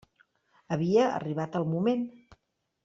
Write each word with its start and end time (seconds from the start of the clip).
Havia 0.77 1.05
arribat 1.19 1.61
el 1.63 1.71
moment. 1.77 2.05